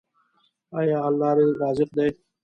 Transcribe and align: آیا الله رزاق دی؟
آیا 0.79 0.97
الله 1.07 1.31
رزاق 1.61 1.89
دی؟ 1.95 2.07